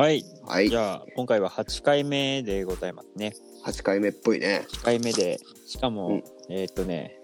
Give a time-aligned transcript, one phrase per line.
[0.00, 0.24] はい。
[0.46, 0.76] はいじ。
[0.78, 3.34] ゃあ、今回は8回目でございますね。
[3.66, 4.64] 8回目っぽいね。
[4.70, 7.18] 8回目で、しかも、うんえーっとね、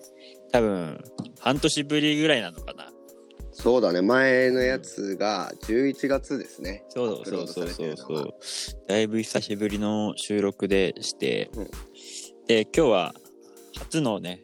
[0.52, 1.02] 多分、
[1.40, 2.92] 半年ぶりぐらいなのかな。
[3.50, 4.02] そうだね。
[4.02, 6.84] 前のやつが11月ですね。
[6.90, 8.80] そうアップロそうードされてるのがそうそうそう。
[8.88, 11.70] だいぶ久しぶりの収録でして、うん
[12.46, 13.14] で、今日は
[13.78, 14.42] 初のね、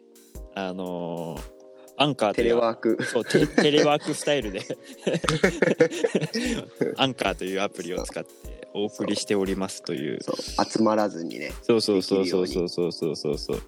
[0.55, 1.52] あのー
[2.03, 3.01] アンカーとテレワーク。
[3.03, 4.61] そうテテレワークスタイルで。
[6.97, 10.19] アンカーというアプリを使ってお送りしておりますという。
[10.21, 10.35] そう
[10.69, 11.53] 集まらずにね。
[11.61, 12.91] そうそうそうそうそうそう。
[12.91, 13.61] そうそうそう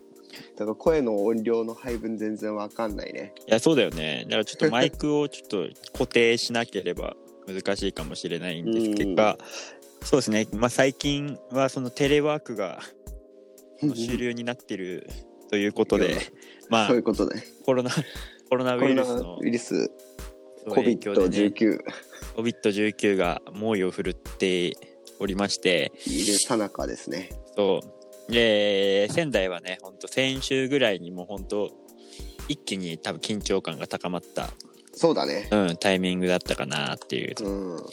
[0.58, 3.34] だから声の音量の配分全然わかんないね。
[3.48, 4.26] いやそうだよね。
[4.26, 7.16] だからちょっとマイクをちょっと固定しなければ
[7.48, 8.96] 難しいかもしれないんです。
[8.96, 9.38] けど
[10.02, 10.48] そうですね。
[10.52, 12.82] まあ最近はそのテレワークが
[13.82, 15.10] 主流になってる
[15.50, 16.18] ということで
[16.70, 17.44] まあそういうことね。
[17.66, 17.92] コロナ
[18.50, 19.92] コロナウイルスのウイルス、
[20.70, 21.80] 影響で、ね、COVID-19
[22.36, 24.78] COVID-19 が猛威を振るって
[25.20, 27.30] おりましているさなかですね。
[27.56, 27.82] そ
[28.28, 28.32] う。
[28.32, 31.72] で、仙台はね、ほんと先週ぐらいにもうほんと、
[32.48, 34.50] 一気に多分緊張感が高まった、
[34.94, 35.48] そうだね。
[35.52, 37.36] うん、タイミングだったかなっていう。
[37.44, 37.86] うん。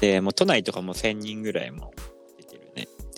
[0.00, 1.92] で、もう都内とかも1000人ぐらいも。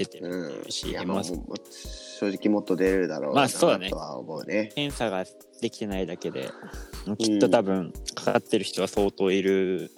[0.05, 0.70] 出てるってうんいう。
[0.70, 4.70] し、いや、まあ正直もっと出るだろうなまあそうだねとは思うね。
[4.75, 5.25] 検査が
[5.61, 6.50] できてないだけで、
[7.19, 9.91] きっと多分、かかってる人は相当いる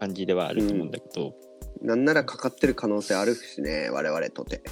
[0.00, 1.34] 感じではあると思うんだけど、
[1.80, 4.62] なんならかかってる可能性あるしね、我々とて。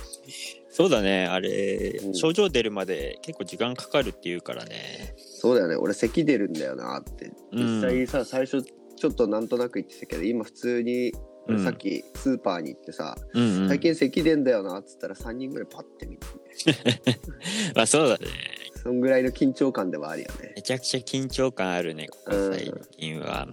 [0.71, 5.15] そうだね、あれ、うん症状出るまで結構時間かかるっていうからね。
[5.19, 5.75] そうだよね。
[5.75, 7.33] 俺咳出るんだよなって。
[7.53, 13.69] うん実際さ、最初ちょっとなんとなく言ってたけど、今普通に、俺うんさっきスーパーに行ってさ、うん、うん。
[13.69, 16.27] 最近咳出んだよなっつったら3人ぐらいパッて見て、
[17.75, 18.27] まあそうだね。
[18.83, 20.53] そんぐらいの緊張感ではあるよね。
[20.57, 23.47] めちゃくちゃ緊張感あるね、ここ最近は。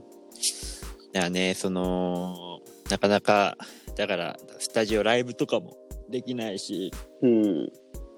[1.14, 3.58] だからね、その、なかなか、
[3.96, 5.76] だから、スタジオライブとかも
[6.10, 7.72] できないし、うん。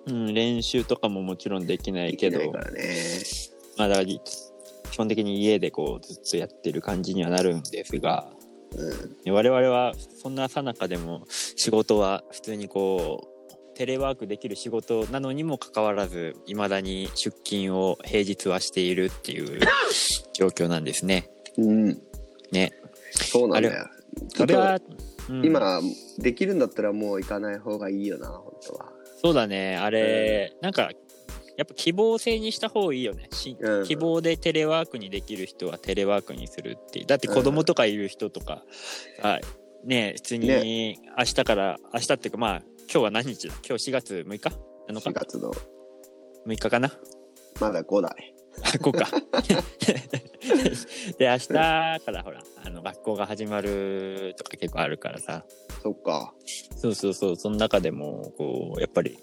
[0.08, 2.84] うん、練習とかももちろんできないけど、いけないからね。
[3.78, 8.30] まあだから、基本的に家でこう、ずっとやってる感じにはなるんですが、
[9.26, 9.34] うん。
[9.34, 19.60] 我々はそんなさなかでも仕事は普通にこうテレワークできる仕事なのにもかかわらずいまだに出勤を平日はしているっていう
[20.34, 21.30] 状況なんですね。
[21.58, 22.02] うん。
[22.52, 22.74] ね。
[23.14, 23.88] そうなんだよ。
[24.46, 24.80] れは、
[25.30, 25.80] うん今、
[26.18, 28.92] できるんだったらもう行かない方がいいよな、本当は。
[29.22, 30.92] そうだねあれ、なんか
[31.60, 33.84] やっぱ希望制にした方がいいよね、しうん。
[33.84, 38.64] 希望でテレワークにできる人はテレワークにするってだって子供とかいる人とか、
[39.22, 39.40] あ
[39.84, 43.50] ね普通に明日から、明日っていうかまあ今日は何日？
[43.50, 44.58] だ今日4月6日？
[44.88, 45.52] なのか4月の、
[46.48, 46.94] 6日かな？
[47.60, 48.34] まだ5だね。
[48.64, 49.10] あこうか。
[51.20, 55.44] で明日からほらあの学校が始まるとか結構あるからさ。
[55.84, 56.34] そっか。
[56.78, 57.36] そうそうそう。
[57.36, 59.20] その中でもこうやっぱり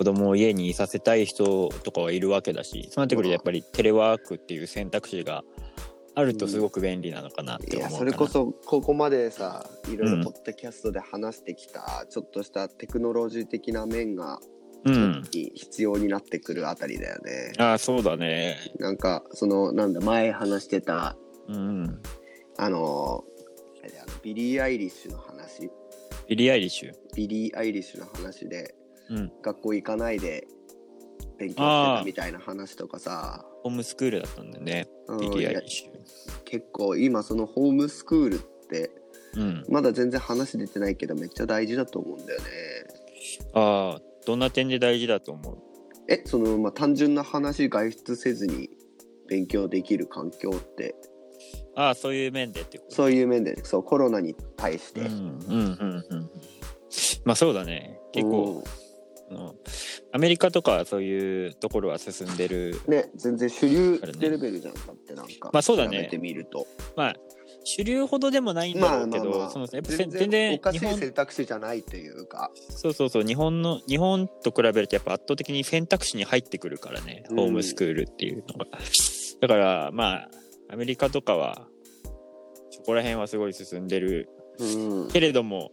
[0.00, 5.44] 子供を家にいさせたい人とかはいるわけだしそうなってくるとやっぱりテレワークっていう選択肢が
[6.14, 14.38] あるとすごく便利なのかなって思うかな、それこそ、ここまでさ、いろいうんろポッドキャストで話してきた、ちょっとしたテクノロジー的な面が、
[14.86, 15.22] うん。
[15.30, 17.52] 必要になってくるあたりだよね。
[17.58, 18.56] ああそうだね。
[18.78, 21.14] なんか、その、なんだ、前話してた、
[21.46, 22.00] うん。
[22.56, 23.22] あの、
[24.22, 25.70] ビリー・アイリッシュの話、
[26.26, 26.92] ビリー・アイリッシュ？
[27.14, 28.79] ビリー・アイリッシュの話で、うん
[29.42, 30.46] 学校行かないで
[31.38, 34.88] 勉強してたみたいな話とかさ、ホームスクールだったんだよね。
[36.44, 38.38] 結構今そのホームスクールっ
[38.68, 38.90] て
[39.36, 39.64] うん。
[39.68, 42.46] まだ全然話出てないけどめっちゃ大事だと思うんだよね。
[43.54, 45.58] ああどんな点で大事だと思う？
[46.08, 48.70] えそのまあ単純な話外出せずに
[49.28, 50.94] 勉強できる環境って？
[51.76, 52.94] ああそういう面でってこと？
[52.94, 56.30] そういう面でそうコロナに対して、うんうんうんうん。
[57.24, 58.00] まあそうだね。
[58.12, 58.68] 結構、あ
[59.30, 59.54] の
[60.12, 62.80] アメリカとかはそういうところは進んでる。
[62.86, 66.08] うんね全然主流レベルじゃんだってなんかまあそうだね。
[66.10, 66.66] てみると。
[66.96, 67.14] まあ
[67.64, 72.50] 主流ほどでもないんだろうけど、そのやっぱせ全然おかし日本い選択肢じゃないというか。
[72.70, 77.36] そうそうそう日本の日本と比べるとやっぱ圧倒的に選択肢に入ってくるからね、うん。
[77.36, 78.66] ホームスクールっていうのが。
[79.40, 80.30] だからまあ
[80.70, 81.66] アメリカとかは
[82.70, 84.28] そこら辺はすごい進んでる
[84.58, 85.10] うん。
[85.10, 85.70] けれども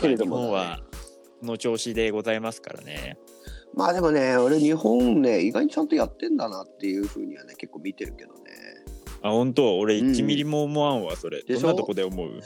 [0.00, 0.89] けれども日本はこ
[1.42, 3.18] の調子でございますからね。
[3.74, 8.40] まあでもね俺日本ね意外にちゃんとやってんだなっていうふうにはね結構見てるけどね。
[9.22, 9.78] あ本当？
[9.78, 12.40] 俺うん1ミリも思わんわそれ、どんなとこで思う？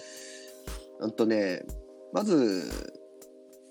[1.00, 1.62] あとね
[2.12, 2.70] まず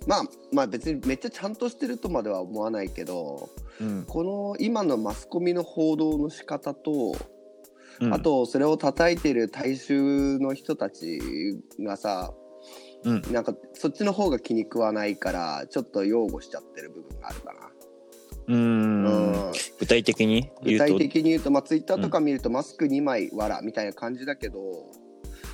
[0.07, 3.49] まあまあ別にめっちゃちゃんとしてるとまでは思わないけど
[3.79, 4.05] うん。
[4.07, 7.15] この今のマスコミの報道の仕方と、
[8.01, 8.13] うん。
[8.13, 11.19] あとそれを叩いてる大衆の人たち
[11.79, 12.33] がさ
[13.05, 13.21] うん。
[13.31, 17.59] なんかそっちの方が気に食わないからちょっと擁護しちゃってる部分があるかな。
[18.47, 19.05] うーん。
[19.05, 19.51] うん。
[19.79, 20.51] 具体的に？
[20.63, 20.93] 言具うと？
[20.93, 24.59] 体的に言うと、まあ、ツイッターとか見ると、マスク2枚わらみたいな感じだけど、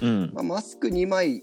[0.01, 0.31] うん。
[0.33, 1.41] まあ、マスク2枚、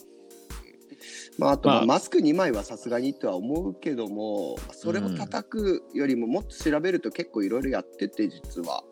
[1.38, 1.87] まあ、あと、まあまあ。
[1.87, 8.82] マスク2枚はさすがにとは思うけどもそれを叩くよりももっと調べると結構いろいろやってて実は。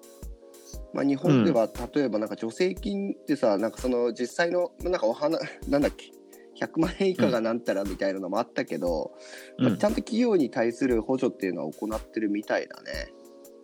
[0.92, 5.38] まあ、日本では例えばなんか助成金ってさ、なんかその実際のなんかお花
[5.68, 6.12] なんだっけ？
[6.60, 9.12] 100万円以下がなんたらみたいなのもあったけど、
[9.58, 13.12] まあ、うんちゃんと企業に対する補助っていうのは行ってるみたいだね。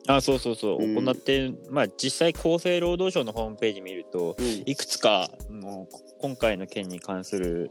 [0.07, 0.95] あそうそうそう、うん。
[0.95, 7.71] 行ってまあ実際厚生労働省のホームページ見るとうん、いくつかもう今回の件に関する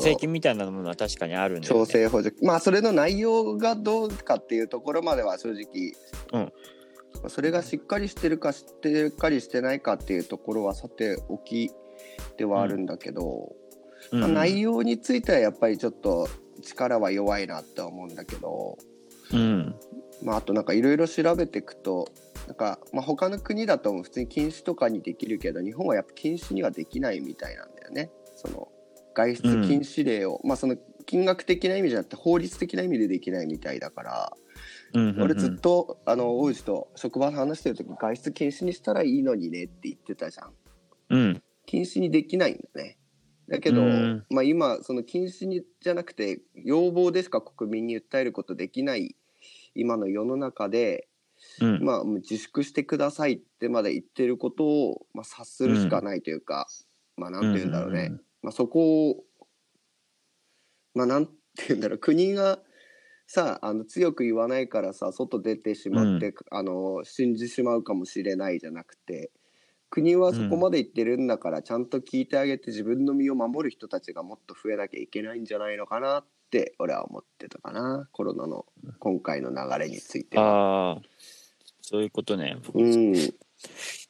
[0.00, 5.92] 税金みたいなものは確かにあるんだよ、ね、調整補助まあそれの内容がどうかっていうところまでは正直、
[6.32, 6.52] うん。
[7.20, 11.70] まあそれがしっかりしてるかしっかりしてないかっていうところはさておき
[12.36, 13.67] ではあるんだけど、うん
[14.12, 16.28] まあ、内容についてはやっぱりちょっと
[16.62, 18.78] 力は弱いなって思うんだけど、
[19.32, 19.74] うん。
[20.22, 22.08] まあ、あとなんかいろいろ調べていくと
[22.46, 28.10] なんか、まあ、他の国だと普通に禁止とかにできるけど日本はやっぱ禁止にはできないみたいなんだよね。
[28.36, 28.68] その
[29.14, 34.32] 外出禁止令を、まあその金額的な意味じゃなくて法律的な意味でできないみたいだから、
[34.94, 35.22] うんうんうん。
[35.22, 40.52] 俺ずっとあの大内と職場で話してる時外出禁止にしたらいいのにねって言ってたじゃん。
[41.10, 41.42] うん。
[41.66, 42.97] 禁止にできないんだね
[43.48, 44.26] だけど、うん。
[44.30, 49.16] まあ、今その禁止にじゃなくて要望でしか国民に訴えることできない
[49.74, 51.08] 今の世の中で、
[51.60, 51.84] うん。
[51.84, 56.66] まあ、自粛してくださいってまで言ってることを、まあ、察するしかないというか、
[57.16, 59.24] まあなんて言うんだろうね、うんうんまあ、そこを
[60.94, 61.32] まあなんて
[61.68, 61.98] 言うんだろう。
[61.98, 62.60] 国が
[63.26, 69.30] さあの強く言わないからさ外出てしまって、あの死んでしまうかもしれないじゃなくて
[69.90, 78.08] 国はそこまで言ってるんだから、ちゃんと聞いてあげて自分の身を守る人たちがもっと増えなきゃいけないんじゃないのかなって俺は思ってたかな。
[78.12, 78.66] コロナの
[78.98, 80.44] 今回の流れについては。
[80.44, 80.98] ああ
[81.80, 83.32] そういうことねうん、なんて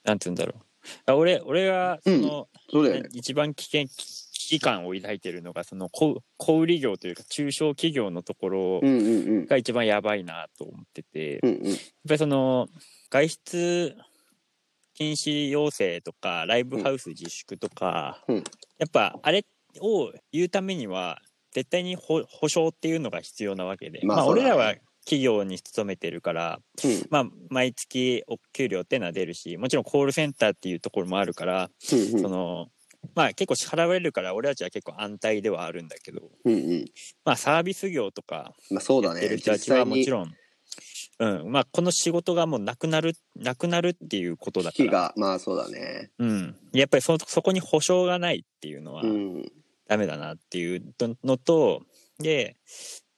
[0.05, 0.63] 言うんだろう。
[1.07, 3.09] あ俺俺がその、そうだよね。
[3.13, 9.47] 一番危険危機感を抱いてるのがその小小売業というか中小企業のところうんうんうん。
[9.47, 11.51] が一番やばいなと思ってて、やっうん。
[11.51, 11.75] うん
[12.09, 12.69] ぱりその
[13.11, 13.97] 外出
[14.99, 18.37] 禁止要請とかライブハウス自粛とか、うん。
[18.39, 18.43] や
[18.87, 19.47] っぱあれ
[19.81, 21.21] を言うためには
[21.53, 24.75] 絶対に保保証っていうのが必要なわけで、まあまあ俺らは
[25.05, 27.07] 企業に勤めてるから、うん。
[27.11, 32.21] まあ、毎月お給料っていうのは出るしもちろんコールセンターっていうところもあるから、うんうん。
[32.21, 32.67] その
[33.15, 36.85] まあ結構支払われるから俺たちは結構安泰ではあるんだけどうんうん。
[37.25, 39.21] まあサービス業とかまあそうだね。
[39.21, 40.35] やってる人たちはもちろん、
[41.21, 46.11] うん、まあこの仕事がもうなくなるなくなるっていうことだから、危機が、まあそうだね。
[46.19, 49.53] うん、やっぱりそそこに保証がないっていうのはうん。
[49.89, 50.83] ダメだなっていう
[51.25, 51.83] のと
[52.19, 52.57] で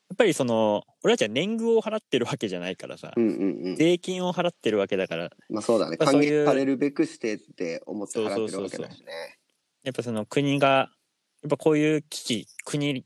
[0.09, 3.77] やっぱりその俺たちは年貢を払ってるわけじゃないからさ、うんうんうん。
[3.77, 5.97] 税金を払ってるわけだからまあそうだね。
[5.97, 9.39] 還元されるべくしてって思って払ってるわけだしね。
[9.83, 10.91] やっぱその国が
[11.43, 13.05] やっぱこういう危機国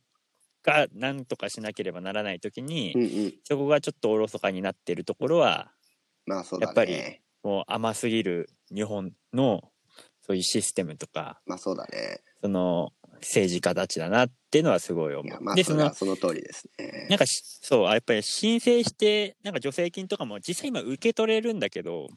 [0.64, 3.34] が何とかしなければならない時に、うんうん。
[3.44, 5.70] そこがちょっとおろそかになってるところは
[6.26, 6.68] まあそうだね。
[6.68, 9.62] やっぱりもう甘すぎる日本の
[10.22, 12.20] そういうシステムとかまあそうだね。
[12.40, 15.54] その政治家たちだなっていうのはすごい思いや、まう。
[15.54, 17.06] でそのあその通りですね。
[17.10, 22.08] なんかしそうやっぱり申請してなんか助成金とかも実際今受け取れるんだけど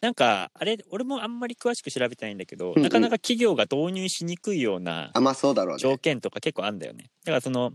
[0.00, 5.80] なんかあれ俺もあんまり詳しく調べてないんだけど、うんなかなか企業が導入しにくいようなあ、まあそうだろうね。
[5.80, 7.10] 条件とか結構あんだよね。
[7.24, 7.72] だからその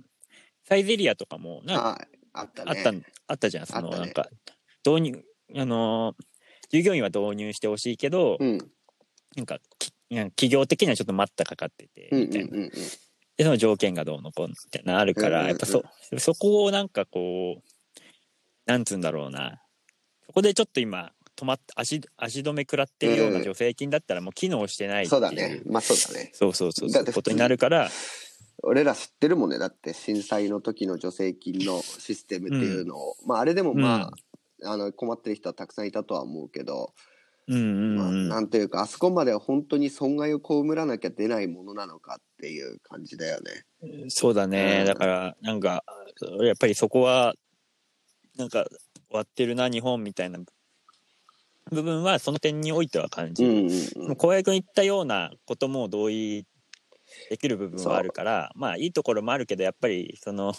[0.68, 2.72] サイゼリアとかもなんかああったね。
[2.78, 2.94] あった,、
[3.28, 4.30] あったじゃんそのなんか
[4.86, 5.24] 導入
[5.56, 6.26] あのー
[6.70, 8.58] 従業員は導入してほしいけど、うん。
[9.36, 9.60] なんか
[10.10, 12.70] 企業的にはちょっと待ったかかっててうんうみたいな、んうんうん。
[12.70, 15.84] でその条件がどうのこうのみたいなのあるから、うんうんうんやっぱそ
[16.18, 17.62] そこをなんかこう
[18.66, 19.62] なんつうんだろうな
[20.26, 21.12] そこでちょっと今
[21.44, 25.62] 止まっ足足止め食らってるような助成金だったらもう機能してないっていそうだね。
[25.66, 26.32] まあそうだね。
[26.34, 27.90] そうそうそうだって普通ことになるから
[28.64, 29.60] 俺ら知ってるもんね。
[29.60, 33.16] だって震災の時の助成金のシステムっていうのを。
[33.26, 34.12] まああれでもま
[34.64, 36.94] あ、あの困ってる人はたくさんいたとは思うけど、
[37.48, 44.08] うんうんまあ、うん、なんというかあそこまでは本当に損害を被らなきゃ出ないものなのかっていう感じだよね。
[44.08, 45.84] そうだね、うんだからなんか
[46.42, 47.34] やっぱりそこは
[48.38, 48.66] なんか
[49.10, 50.40] 終わってるな日本みたいな
[51.74, 56.46] 部分はその点においては感じる、うんうんでも小林君言ったようなことも同意
[57.30, 60.54] できる部分はあるからまあいいところもあるけどやっぱりその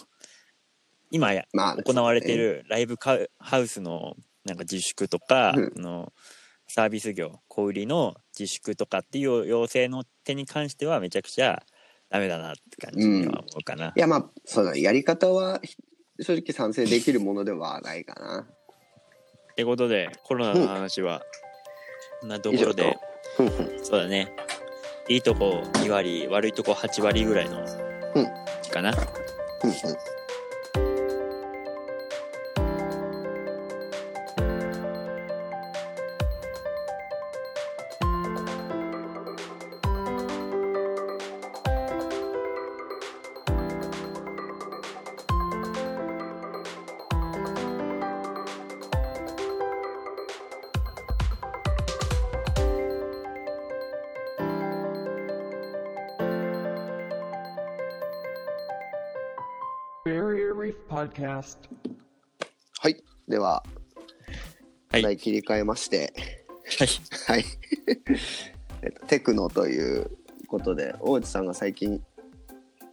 [1.11, 5.71] 今やまあ、行われているライブカウハウスのなんか自粛とか、うん。
[5.75, 6.13] その
[6.67, 11.63] サービス業小売りの自粛とかっていう要請の点に関してはめちゃくちゃ
[12.09, 13.93] ダメだなって感じには思うかな。
[13.95, 14.81] いやまあそうだね。
[14.81, 15.75] やり方はひ
[16.21, 18.47] 正直賛成できるものではないかな
[19.55, 21.21] ってことでコロナの話は
[22.19, 22.97] こんなところで、
[23.83, 24.33] そうだね。
[25.07, 27.61] いいとこ2割悪いとこ8割ぐらいの
[28.15, 28.25] うん。
[28.69, 28.91] かな。
[28.91, 29.95] ふんふん
[62.79, 63.01] はい。
[63.27, 63.63] では
[64.91, 65.01] はい。
[65.01, 66.13] 話題切り替えまして。
[66.77, 66.87] はい。
[67.27, 67.45] はい。
[68.81, 70.11] えっとテクノという
[70.47, 72.03] ことで大内さんが最近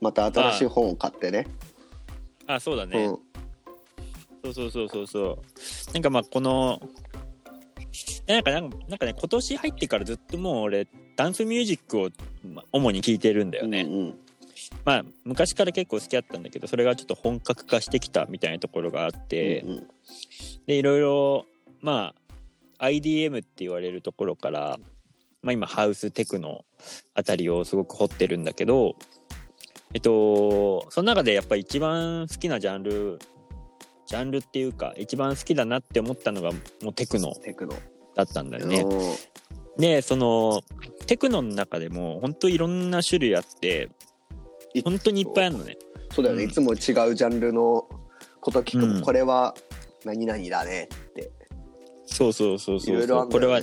[0.01, 1.47] また新しい本を買ってね。
[2.47, 3.19] あそうだね、うん。
[4.45, 5.39] そうそうそうそうそ
[5.91, 5.93] う。
[5.93, 6.81] なんかまあこの
[8.27, 10.87] えなんかなんかなんかね今年入ってからずっともう俺
[11.17, 12.11] ダンスミュージックを
[12.45, 14.19] まあ主に聴いてるんだよね、うんうん
[14.85, 19.87] まあ昔から結構好きだったんだけどそれがちょっと本格化してきたみたいなところがあって、うんうん。
[20.67, 21.47] でいろいろ
[21.81, 22.15] ま
[22.79, 24.79] あ IDM って言われるところから、
[25.43, 26.65] まあ、今ハウステクノ
[27.15, 28.97] あたりをすごく掘ってるんだけど
[29.95, 33.19] えっとその中でやっぱり一番好きなジャンル
[34.07, 37.75] ジャンルっていうか一番好きだなって思ったのがもうテクノテクノ。
[38.15, 38.85] だったんだよね。
[39.79, 40.63] でその
[41.07, 43.89] テクノの中でも本当いろんな種類あってい
[44.85, 45.77] 本当にいっぱいあるのね。
[46.13, 46.51] そうだよね、うん。
[46.51, 47.87] いつも違うジャンルの
[48.41, 49.03] こと聞くも、うん。
[49.03, 49.55] これは
[50.05, 51.31] 何々だねって。
[52.07, 52.97] そうそうそういそう。
[52.97, 53.61] ろいろあるんこれは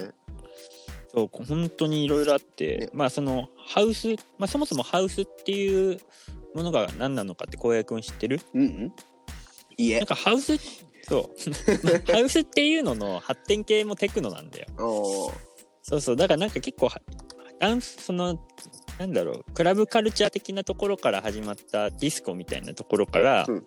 [1.13, 2.89] そう本当にいろいろあって、ね。
[2.93, 5.99] まあそのハウス、まあ、そもそもハウスっていう
[6.53, 8.39] ものが何なのかって浩平君知ってる？
[8.53, 8.93] うんうん。
[9.77, 9.97] いいえ。
[9.97, 10.57] なんかハウス
[11.07, 11.31] そう。
[12.11, 14.67] ハウスっていうのの発展系もテクノなんだよ。
[15.81, 16.15] そうそう。
[16.15, 17.01] だからなんか結構は
[17.59, 18.39] ダンスその
[18.99, 19.45] なんだろう。
[19.53, 23.63] クラブカルチャー的なところから始まったディスコみたいなところから、うんうん。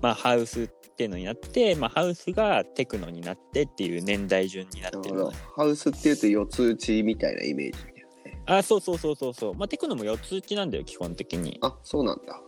[0.00, 8.06] まあハウスっていうのになって、まあ、ハウスがテクノになってっていう年代順になってるハウスっていうと四つ打ちみたいなイメージね。
[8.46, 9.54] あそうそうそうそうそう。
[9.54, 11.58] まあテクノも4つ打ちなんだよ基本的に。
[11.60, 12.40] あそうなんだ。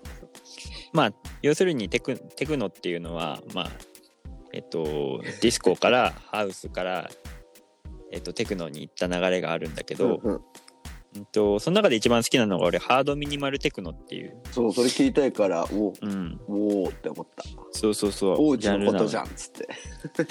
[0.95, 3.71] まあ要するにテクテクノっていうのはまあ
[4.55, 7.11] えっとディスコからハウスから
[8.11, 10.41] えっとテクノに行った流れがあるんだけど、うんうんうん
[11.25, 17.45] とその中で一番好きなのが俺ハードミニマルテクノっていう、そうそれ聞いたいからおうん、おおって思った。
[17.73, 18.37] そうそうそう。
[18.39, 19.69] 王子のことなじゃんっつって。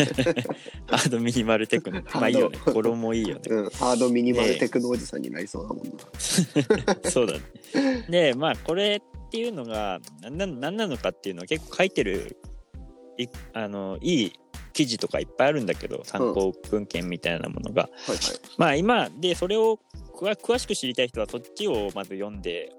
[0.88, 2.02] ハードミニマルテクノ。
[2.14, 2.58] まあいいよね。
[2.58, 3.42] ハード語呂もいいよね。
[3.48, 5.92] うんハードミニマルテクノおじさんになりそうだもんな、
[7.10, 7.40] そうだね。
[8.10, 12.38] でまあこれっていうのが何な何なのかっていうのは結構書いてる
[13.18, 14.34] いあのいい
[14.76, 18.20] 記事とかいっぱいあるんだけど参考文献みたいなものが、はいはい。
[18.58, 19.80] まあ今でそれを
[20.14, 22.72] 詳詳しく知りたい人はそっちをまず読んで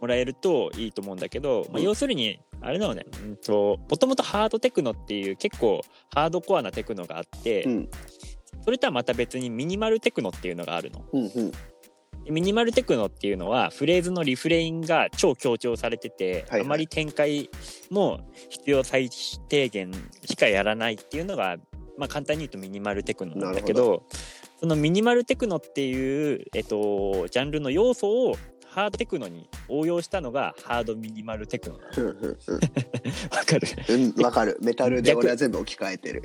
[0.00, 3.04] もらえるといいと思うんだけど、まあ、うん要するにあれなのね。
[3.48, 5.82] もともとハードテクノっていう結構
[6.14, 7.90] ハードコアなテクノがあって、うん。
[8.64, 11.04] それとはまた別にミニマルテクノっていうのがあるの。
[11.12, 11.52] うんうん
[12.28, 16.60] ミニマルテクノっていうのはフレーズのリフレインが超強調されてて、はいはい。
[16.62, 17.50] あまり展開
[17.90, 19.10] も必要最
[19.48, 19.92] 低限
[20.24, 21.56] しかやらないっていうのが、
[21.98, 24.04] まあ、簡単に言うとミニマルテクノなんだけなど。
[24.60, 31.76] そのミニマルテクノっていう、えっと、ジャンルの要素をハードテクノに応用したのがハードミニマルテクノ。
[31.76, 31.82] わ
[33.44, 33.68] かる？
[33.88, 34.58] うんうんわかる。
[34.62, 36.22] メタルで俺は全部置き換えてる。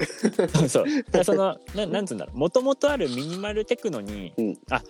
[0.67, 0.85] そう。
[1.11, 2.37] そうそのななんつうんだろう。
[2.37, 4.57] もともとあるミニマルテクノに、うん。
[4.71, 4.81] あ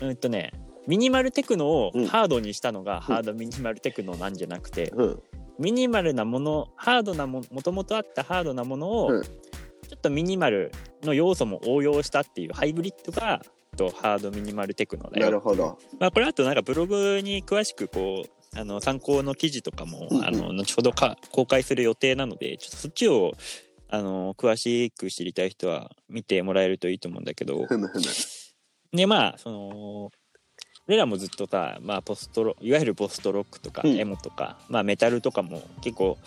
[0.00, 0.52] うんとね
[0.86, 2.06] ミニマルテクノをうん。
[2.06, 5.22] ハードにしたのがハードミニマルテクノなんじゃなくて、うん。
[5.58, 9.22] ミニマルなものハードなももともとあったハードなものを、うん。
[9.22, 9.30] ちょ
[9.96, 10.72] っとミニマル
[11.02, 13.42] の要素も応用したっていうハイブリッドが
[13.76, 15.78] とハードミニマルテクノだよなるほど。
[15.98, 20.26] まあ、これあとなんかブログに詳しくこうあの参考の記事とかも、うんうん。
[20.26, 23.32] あの後ほどか公開する予定なのでちょっとそっちを
[23.88, 27.66] あの詳しく知りたい人は見てもらえるといいと思うんだけど
[28.94, 30.10] でまあその
[30.86, 33.98] 俺らもずっとさ、まあ、ポストロいわゆるポストロックとかうん。
[33.98, 36.18] エモとか、まあ、メタルとかも結構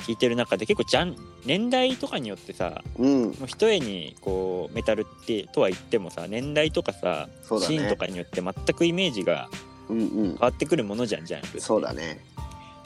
[0.00, 3.22] 聞いてる中で結構ジャン年代とかによってさうん。
[3.22, 7.60] もう一重にこうメタルってとは言ってもさ年代とかさ、ね。
[7.60, 9.48] シーンとかによって全くイメージが
[9.88, 10.08] うんうん。
[10.30, 12.24] 変わってくるものじゃんジャンルそうだね。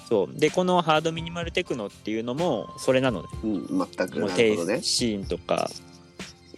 [0.06, 0.38] そう。
[0.38, 3.28] でこのハードミニマルテクノっていうのもそれなのね。
[3.42, 4.82] うん全くなるほどね。
[4.82, 5.70] シーンとか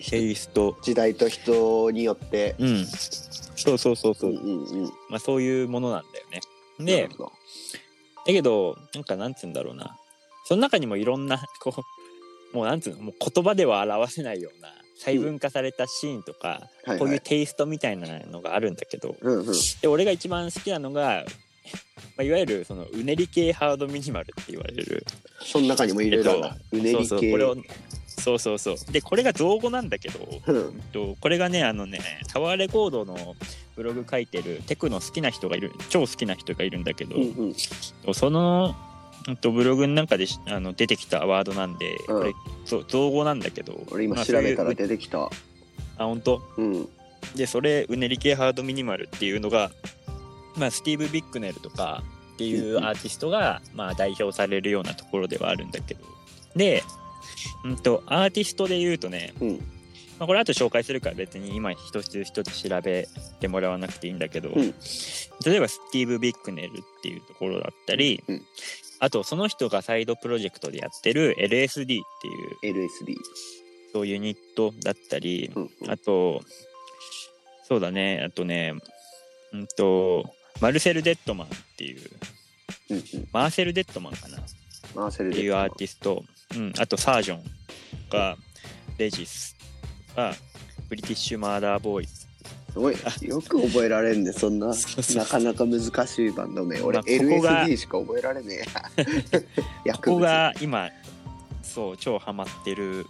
[0.08, 0.76] テイスト。
[0.82, 2.54] 時代と人によって。
[2.58, 2.86] うん。
[2.86, 4.30] そうそうそうそう。
[4.30, 4.92] う、んうんうん。
[5.08, 6.40] まあそういうものなんだよね。
[6.80, 9.96] でだけどなんかなんつうんだろうな。
[10.44, 11.74] その中にもいろんなこ
[12.52, 19.54] うもうなんつうのもう言葉では表せないような細分化されたシーンとか、はいこういうはいテイストみたいなのがあるんだけど、うんうん。
[19.80, 21.24] で俺が一番好きなのが、
[22.16, 25.04] まあ、いわゆるそのうねり系ハードミニマルって言われる。
[25.40, 26.56] その中にも入れるんだ。
[26.72, 27.04] うねり系。
[27.04, 27.56] そうそうこれを
[28.22, 28.76] そうそうそう。
[28.92, 30.80] でこれが造語なんだけど、うん。
[30.92, 32.00] とこれがねあのね
[32.32, 33.36] タワーレコードの
[33.76, 38.14] ブログ書いてるテクノ好きな人がいる超好きな人がいるんだけど、うんうん。
[38.14, 38.74] その
[39.28, 42.20] うんとブログの中でしあの出てきたワードなんで、うん。
[42.20, 42.32] これ
[42.86, 45.24] 造語なんだけど俺今まあ調べたら出てきた。
[45.24, 45.30] あ
[45.98, 46.42] 本当？
[46.56, 46.88] うん。
[47.36, 49.70] でそれうねり系ハードミニマルっていうのが、
[50.56, 52.02] まあ、スティーブ・ビックネルとか
[52.34, 56.00] っていうアーティストが、まあ、代表されるようなところではあるんだけど。
[56.56, 56.82] で、
[57.64, 59.50] うん、とアーティストで言うとね、うん。
[60.18, 63.08] まあ、これ後紹介するから別に今一つ一つ調べ
[63.40, 64.74] てもらわなくていいんだけど、うん。
[65.44, 66.72] 例えばスティーブ・ビックネルっ
[67.02, 68.42] ていうところだったり、うん。
[69.00, 71.86] あとその人がサイドプロジェクトでやってる LSD っ
[72.62, 73.16] ていう LSD
[73.92, 75.90] そうユニットだったり、うんうん。
[75.90, 76.42] あと、
[77.64, 78.74] そうだね、あとね、
[79.52, 82.00] うんと、マルセル・デッドマンっていう、
[82.90, 83.28] うんうん。
[83.32, 84.38] マーセル・デッドマンかな。
[84.38, 84.40] っ
[84.94, 86.22] マーセルていうアーティスト、
[86.54, 87.42] うん、あとサージョン
[88.10, 88.36] が、
[88.98, 89.56] レジス
[90.16, 90.34] が、
[90.88, 92.22] ブリティッシュ・マーダー・ボーイズ。
[92.72, 92.96] すごい。
[93.22, 94.72] よく覚えられんねそんな。
[94.72, 96.80] そうそうなかなか難しいバンド名。
[96.80, 98.64] 俺まあここが LSD しか覚えられね
[98.96, 99.44] え。
[99.84, 100.88] やここが今、
[101.62, 103.06] そう、超ハマってる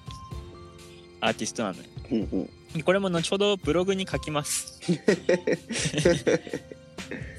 [1.20, 1.84] アーティストなのよ。
[2.10, 2.82] うんうん。
[2.82, 4.80] これも後ほどブログに書きます。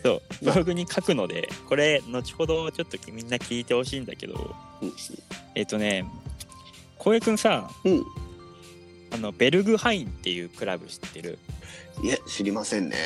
[0.03, 4.55] そう、ブログに書くので、これ、後ほどちょっとみんな聞いてほしいんだけど、
[5.55, 6.05] えっ、とね、
[6.97, 8.03] 浩平くんさ、うん。
[9.11, 11.37] あの、ベルグハインっていうクラブ知ってる？
[12.01, 12.97] いや知りませんね。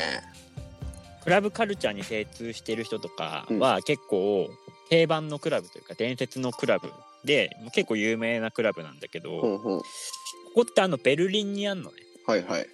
[1.24, 4.50] クラブカルチャーに精通してる人とかは結構
[4.90, 6.90] 定番のクラブというか伝説のクラブ
[7.26, 9.82] で結構有名なクラブなんだけど、こうんうん。
[9.82, 11.98] こってあのベルリンにあんのね。
[12.26, 12.68] はいはい。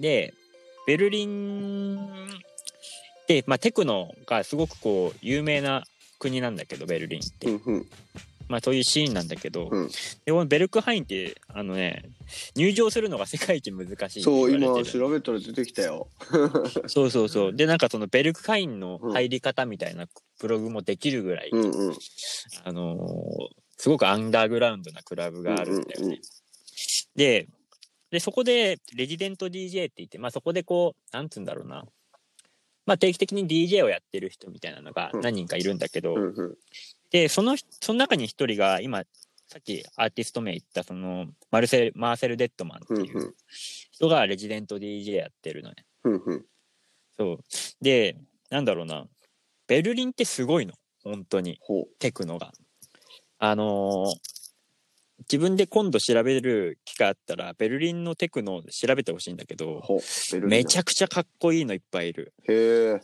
[0.00, 0.34] で
[0.86, 1.96] ベルリン
[3.26, 5.84] で、まあ、テクノがすごくこう有名な
[6.20, 7.86] 国なんだけどベルリンって、うんうん。
[8.48, 9.88] まあそういうシーンなんだけど、うん。
[10.24, 12.04] でこのベルクハインってあのね
[12.54, 16.08] 入場するのが世界一難しいそう今調べたら出てきたよ。
[16.86, 17.52] そうそうそう。
[17.54, 20.06] でなんかそのベルクハインの入り方みたいな
[20.38, 21.94] ブログもできるぐらい、うんうん。
[22.64, 26.02] あのーすごくアンダーグラウンドなクラブがあるんだよね。
[26.02, 26.12] うんうん。
[26.12, 26.20] うん
[27.16, 27.48] で
[28.10, 31.84] でそこでレジデント DJ って言って、まあ、そこでこうなんつうんだろうな、
[32.90, 35.20] まあ、定期的に DJ をやってる人みたいなのがうん。
[35.20, 36.54] 何人かいるんだけど、うんうん。
[37.12, 39.04] でそのその中に一人が今
[39.46, 43.34] さっきアーティスト名言ったそのマルセルマーセル・デッドマンっていう
[43.92, 45.76] 人がレジデント DJ やってるのね。
[46.02, 46.44] うんうん。
[47.16, 47.38] そう。
[47.80, 48.16] で
[48.50, 49.06] なんだろうな。
[49.68, 50.74] ベルリンってすごいの。
[51.04, 51.58] 本当に。
[51.60, 52.50] ほテクノが。
[53.38, 54.39] あのー
[55.20, 59.82] 自分で今度調べる機会あったら、ベルリンのテクノを調べてほしいんだけうど、
[60.42, 62.32] めちゃくちゃかっこいいのいっぱいいる。
[62.48, 63.00] へえ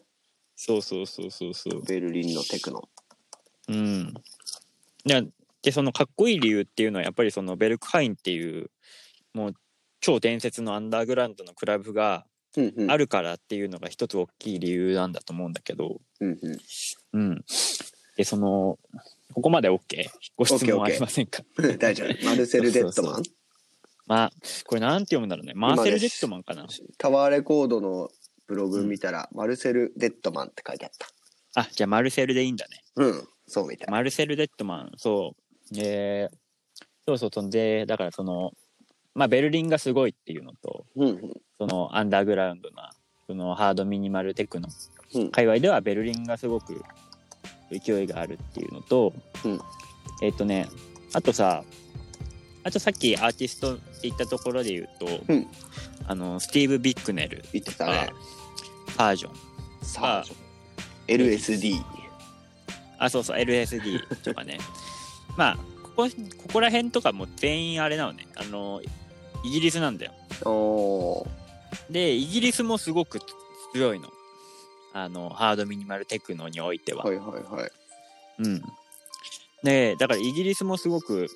[0.56, 1.82] そうそうそうそうそう。
[1.84, 2.88] ベルリンのテクノ
[3.68, 4.14] うん。
[5.04, 5.26] で、
[5.62, 8.70] でそのかっこいい理由っていうのは、やっぱりそのベルクハインっていう、
[9.34, 9.54] もう
[10.00, 12.26] 超伝説のアンダーグラウンドのクラブが
[12.88, 16.58] あるからっていうのが一つ大きい理由なんだと思うんだけど、うんうん
[17.12, 17.44] うん。
[18.16, 18.78] で、その、
[19.36, 19.80] ここまで OK?
[20.34, 21.42] ご質問ありませんか？
[21.78, 22.24] 大丈夫。
[22.24, 23.22] マルセル・デッドマン？
[24.06, 24.32] まあ、
[24.64, 25.52] これなんて読むんだろうね。
[25.54, 26.66] マーセル・デッドマンかな？
[26.96, 28.08] タワーレコードの
[28.46, 31.60] ブログ見たら、マルセル・デッドマンって書いてあった。
[31.60, 32.82] あ、じゃあマルセルでいいんだね。
[32.96, 33.90] うんそうみたい。
[33.90, 35.34] マルセル・デッドマン、そ
[35.70, 35.74] う。
[35.74, 36.30] で、
[37.06, 38.52] そうそう、そんで、だからその、
[39.14, 41.32] まあ、ベルリンがすごいっていうのと、うんうん。
[41.58, 42.90] そのアンダーグラウンドな、
[43.26, 44.68] そのハードミニマルテクノ
[45.14, 45.30] うん。
[45.30, 46.82] 界隈ではベルリンがすごく
[47.70, 49.12] 勢いがあるっていうのと、
[49.44, 49.60] うん
[50.22, 50.68] えっ、とね、
[51.12, 51.64] あとさ、
[52.64, 55.46] あとさっきアーティストって言ったところで言うと、うん
[56.06, 58.12] あの、スティーブ・ビックネル言ってたがね、
[58.96, 59.34] パージョン、
[59.82, 60.46] サージョン
[61.08, 61.82] LSD
[62.98, 64.58] あ、そうそう、LSD とかね。
[65.36, 68.26] まあ、ここ、ここら辺とかも全員あれなのね。
[68.36, 68.80] あの、
[69.44, 71.26] イギリスなんだよ。
[71.90, 73.20] で、イギリスもすごく
[73.72, 74.10] 強いの。
[74.96, 77.04] あの、ハードミニマルテクノにおいては。
[77.04, 77.70] はいはいはい。
[78.38, 78.62] うん。
[79.62, 81.28] で、だからイギリスもすごく、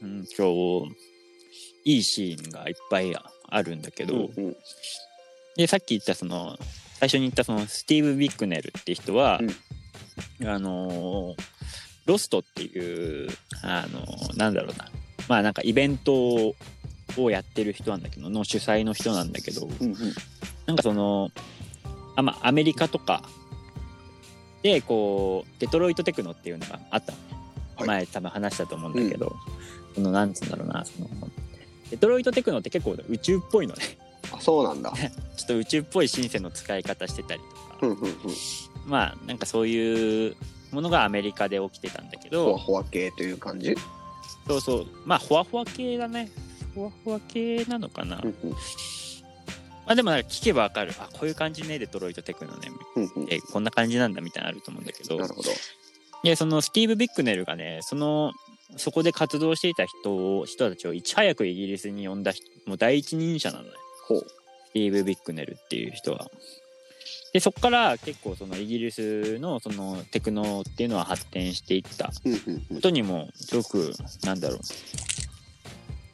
[0.00, 0.46] うん、今
[0.86, 0.94] 日、
[1.84, 3.12] いいシーンがいっぱい
[3.48, 4.56] あるんだけど、うんうん。
[5.56, 6.56] で、さっき言ったその、
[7.00, 9.40] 最初に言ったそのスティーブ・ビックネルって人は、
[10.44, 11.42] あのー
[12.06, 13.28] ロストっていう、
[13.62, 14.88] あのーなんだろうな、
[15.28, 16.54] まあなんかイベント
[17.16, 19.96] をやってる人なんだけど、の主催の人なんだけど、うんうん。
[20.66, 21.30] なんかその、
[22.18, 23.22] あまあアメリカとか
[24.64, 27.12] でこうデトロイトテクノっていうのがあった。
[27.12, 27.22] のね、
[27.76, 27.86] はい。
[27.86, 29.36] 前多分話したと思うんだけど、
[29.94, 31.08] そのなんつうんだろうなその
[31.90, 33.82] デトロイトテクノって結構宇宙っぽいのね。
[34.32, 34.92] あそうなんだ。
[35.36, 38.16] ちょっと宇宙っぽいシンセの使い方してたりとか、うんうんうん。
[38.86, 40.36] まあなんかそういう
[40.72, 43.76] ものがアメリカで起きてたんだけほわどほわ系という感じ？
[44.48, 44.86] そうそう。
[45.06, 46.32] まあほわほわ系だね。
[46.74, 48.56] ほわほわ系なのかな、うんうん
[49.88, 50.92] まあでもなんか聞けばわかる。
[50.98, 52.68] あこういう感じねデトロイトテクノね。
[52.94, 53.26] うんうん。
[53.30, 55.16] えこんな感じなんだみたいなのあると思うんだけど。
[55.16, 55.50] なるほど。
[56.24, 58.32] でそのスティーブ・ビックネルがねその
[58.76, 63.70] そこで活動していた人を人たちをいち早くイギリスに呼んだ人もう第一人者なのね。
[64.06, 64.26] ほう。
[64.66, 66.30] スティーブ・ビックネルっていう人は。
[67.32, 72.10] でそこから結構そのイギリスのそのテクノっていうのは発展していった
[72.74, 73.92] ことにもすごく
[74.24, 74.58] なんだろう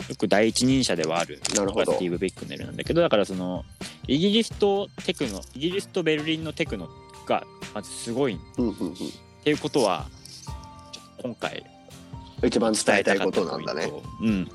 [0.08, 3.64] よく第一人者ではあるのがスティーブ・ビックネルなんだけどだからその
[4.06, 6.88] イギリスとテクノイギリスとベルリンのテクノ
[7.26, 8.94] がまずすごいっうんうんうん。
[9.44, 10.06] ていうことは
[11.22, 11.64] 今回
[12.42, 13.90] 一番伝伝えたいことなんだね。
[14.20, 14.48] うん。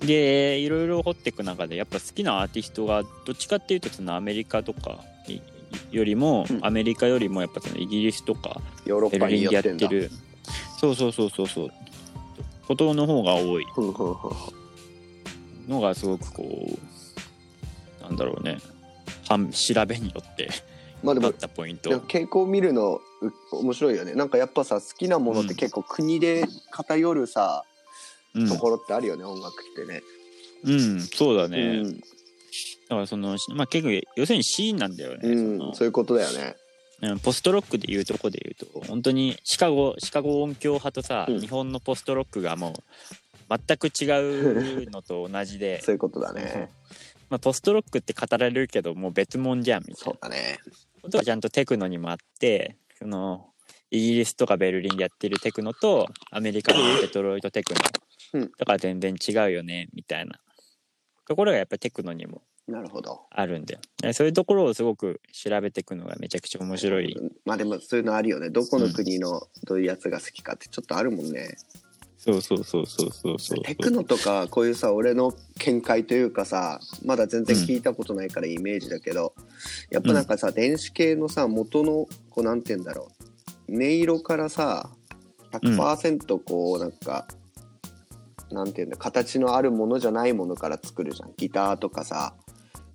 [0.00, 5.40] でいろいろ掘っていく中でやっぱ好きなアーティストがどっちかっていうとそのアメリカとかい
[5.92, 6.58] よりも、うん。
[6.62, 10.10] アメリカよりもやっぱそのイギリスとかヨーロッパベルリンでやに寄っててる。
[10.80, 11.70] そうそうそうそうそう。
[12.66, 13.66] ことの方が多い
[15.68, 16.68] のがすごくこ
[18.00, 18.58] うなんだろうね。
[19.28, 20.50] 半調べによって
[21.02, 21.90] まあでもたポイント。
[21.90, 24.14] でも傾向見るのう面白いよね。
[24.14, 27.64] なんかやっぱさ好きなものって結構国で偏るさ、
[28.34, 28.48] うん。
[28.48, 30.02] ところってあるよね音楽ってね。
[30.64, 32.00] うんそうだね、うん。
[32.00, 32.06] だ
[32.88, 36.56] からそのまあ結構要するにシーンなんだよね、うんそういうことだよね。
[37.02, 41.40] うんポストロックでいうとこでいうと本当にシカゴシカゴ音響派とさ、うん。
[41.40, 42.72] 日本のポストロックがもう
[43.66, 46.70] 全く違うのと同じで そういうことだね。
[47.28, 50.58] まあ、ポストロックって語られるけどもう別物じゃんみたいなそうだね。
[51.00, 53.52] ことがちゃんとテクノにもあってその
[53.90, 57.80] イギリスとかベルリンでやってるテクノとアメリカのデトロイトテクノ、
[58.34, 60.40] うんだから全然違うよねみたいな
[61.28, 63.26] ところがやっぱりテクノにもなるほど。
[63.30, 68.50] あるんだよでそういうところをすごく調べていくのがめちゃくちゃ面白いまあでもそういうのあるよね。
[68.50, 71.56] どこの国のどういうやつが好きかってちょっとあるもんね。
[72.24, 73.62] そうそうそうそうそうそう。
[73.64, 79.34] テクノとかこういうさ俺の見解というかさまだ全然聞いたことないからイメージだけど、
[79.90, 83.10] やっぱなんかさ、電子系のさ元のこうなんて言うんだろ
[83.68, 83.74] う。
[83.74, 84.88] 音色からさ
[85.50, 87.26] 100%こうなんか、
[88.52, 91.32] なんて言うんだ形のあるものじゃないものから作るじゃん。
[91.36, 92.34] ギターとかさ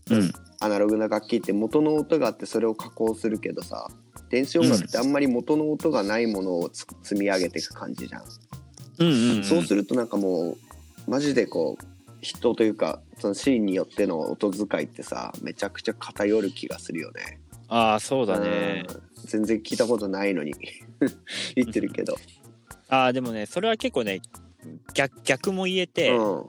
[0.10, 0.32] うん。
[0.62, 3.92] アナログな楽器って元の音があってそれを加工するけどさ
[4.30, 8.24] 電子音楽ってあんまり元の音がないものをつ積み上げていく感じじゃん。
[9.00, 10.58] うんうん、うん、そうするとなんかもう
[11.10, 11.86] マジでこう
[12.22, 17.40] 人というかそのシーンによっての音遣いってさめちゃくちゃ偏る気がするよね。
[17.70, 20.54] ああそうだねうん全然聞いたことないのに
[21.56, 22.16] 言ってるけど。
[22.90, 24.22] ああでもねそれは結構ね
[24.94, 26.46] 逆逆も言えて、うん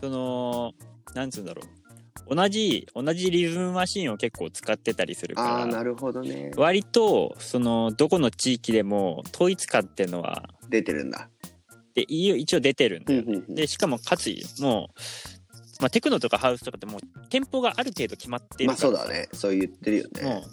[0.00, 0.74] その
[1.14, 1.62] なんつうんだろ
[2.28, 6.52] う同じ同じリズムマシンを結構使ってたりするからなるほどね。
[6.56, 11.28] 割とそのどこの地域でも統一感っていうのは出てるんだ。
[12.02, 19.28] 一応出てるんだよ、うんうんうんでしかもかつもう、まあ、テクノとかハウスとかってもうテンポがある程度決まってるまあからさそうだね。
[19.32, 20.22] そう言ってるよね。
[20.22, 20.44] も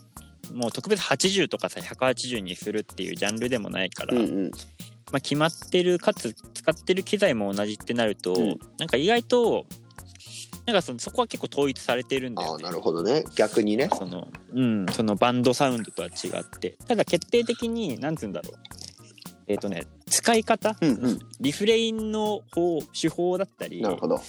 [0.51, 4.51] うもう特別80とかさ180にするっていうジャンルでもないから、うんうん。
[5.11, 9.65] まあ、決まってるかつ使ってる機材も同じってなると、うんなんか意外と
[10.65, 12.63] なんかそのそこは結構統一されてるんだよね。
[12.63, 13.23] ああなるほどね。
[13.35, 13.89] 逆にね。
[13.91, 18.53] そのうんそのバンドサウンドとは違ってただ決定的になんつうんだろう
[19.47, 21.19] えっ、とね使い方、うんうん。
[21.39, 24.19] リフレインの方手法だったりなるほど。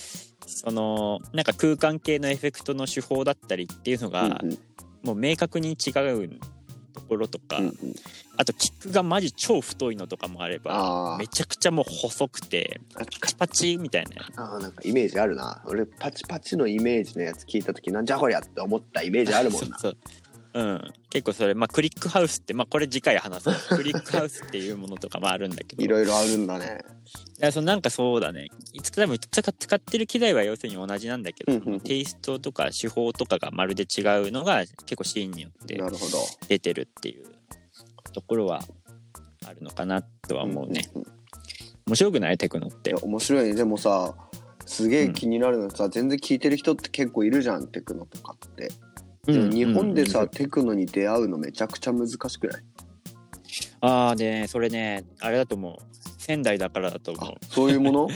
[0.47, 4.59] そのなんか空間系のエフェクトの手法だったりっていうのが、うんうん。
[5.03, 6.41] もう明確に違う
[6.93, 7.75] ところとか、うんうん。
[8.37, 14.29] あとキックがマジ超太いのとかもあればめちゃくちゃもう細くてあパチパチみたいな。
[14.37, 15.63] あーなんかイメージあるな。
[15.67, 19.79] 俺パチパチのイメージのやつ聞いた時なんじゃこりゃって思ったイメージあるもんな。
[19.81, 20.26] そうそ
[20.57, 25.83] ううん、結構それ、まあ、クリックハウスって、まあ、これ次回話す クリックハウスっていうものとかもあるんだけど。
[25.83, 26.85] いろいろあるんだね。
[27.41, 28.49] いやそのなんかそうだね。
[28.73, 31.73] いつでも使使ってる機材は要するに同じなんだけど、うんうん。
[31.75, 35.81] うんテイストとか手法とかがまるで違うのが結構シーンによって
[36.49, 37.27] 出てるっていう
[38.13, 38.65] ところは
[39.47, 41.07] あるのかなとは思うね、んんん。
[41.87, 42.39] 面白くない？
[42.39, 42.95] テクノって。
[42.95, 43.55] 面白いね。
[43.55, 44.15] でもさ
[44.67, 48.69] すげえ気になるのさ、全然聞いてる人って結構いるじゃんテクノとかって
[49.27, 52.63] でも日本でさ、テクノに出会うのめちゃくちゃ難しくない？
[53.81, 55.77] ああでねそれねあれだと思う。
[56.19, 58.09] 仙台だからだと思あそういうもの？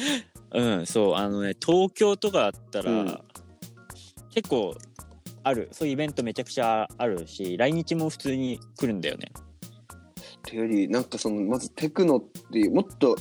[0.52, 3.18] う うんそうあのね東京とかだったら、うん。
[4.30, 4.74] 結構
[5.42, 5.68] ある。
[5.72, 9.32] そういうイベントめちゃくちゃあるし来日も普通に来るんだよね。
[10.42, 13.16] ていうよりなんかそのまずテクノっていうもっと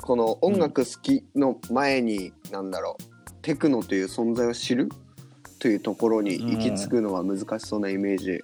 [0.00, 4.88] この音楽好きの前に、なんだろうテクノという存在を知る？
[5.58, 8.40] というところに行き着くのは難しそうなイメージ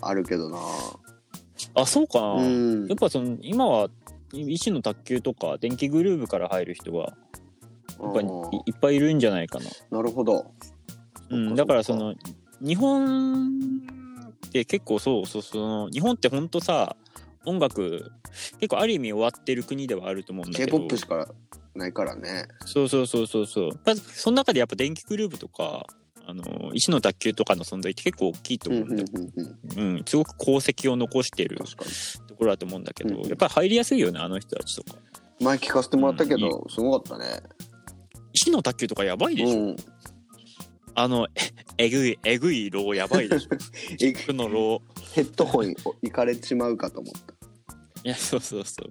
[0.00, 0.58] あるけどな。
[1.74, 3.88] あそうかな、うんやっぱその今は
[4.32, 7.14] 医師の卓球とか電気グルーヴから入る人が
[8.00, 8.24] やっぱい
[8.66, 9.64] いっぱいいるんじゃないかな。
[9.66, 10.52] ーなるほど。
[11.30, 12.14] うん、だからその
[12.60, 13.58] 日本
[14.46, 16.96] って結構そうそうその日本ってほんとさ
[17.44, 18.12] 音楽
[18.58, 21.28] 結構ある意味終わってる国ではあると思うんだけど K-POP しか
[21.74, 22.48] ないからね。
[22.64, 25.86] そうそうそうそうそうその中でやっぱ電気グルーヴとか
[26.28, 29.96] あの石の卓球とかの存在って結構大きいと思うんだよ、うんうん。
[29.96, 31.58] うんすごく功績を残してる。
[32.26, 34.98] ところだと思うんだけど、やっぱり入りやすいよねあの人たちとか
[35.40, 37.42] 前聞かせてもらったけうんど、すごかったね。
[38.32, 39.76] 石の卓球とかやばいでしょ、うん。
[40.94, 41.28] あの
[41.78, 47.35] え えぐいえぐいローやばいでしょ のローヘッドホン行かれちまうかと思った。
[48.06, 48.90] いや、そうそうそう。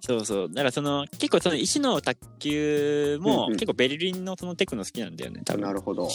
[0.00, 0.48] そうそう。
[0.48, 5.62] だからその、結構その石の卓球も、うんうん結構ベルリンのそのテクノ好きなんだよね、多分。
[5.62, 6.08] なるほど。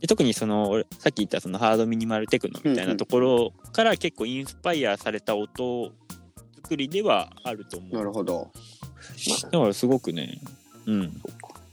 [0.00, 5.90] で特にその、俺さっき言ったそのハードミニマルテクノみたいなところから結構インスパイアされた音
[6.62, 7.94] 作りではあると思う。
[7.96, 8.52] なるほど。
[9.50, 10.40] だからすごくね、
[10.86, 11.22] うん。